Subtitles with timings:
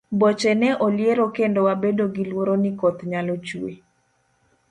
[0.19, 3.73] Boche ne oliero kendo wabedo gi luoro ni koth nyalo chue.